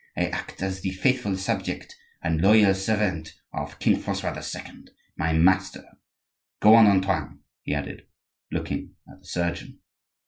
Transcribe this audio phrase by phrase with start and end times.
[0.17, 4.85] I act as the faithful subject and loyal servant of king Francois II.,
[5.15, 5.85] my master.
[6.59, 8.07] Go on, Antoine," he added,
[8.51, 9.77] looking at the surgeon.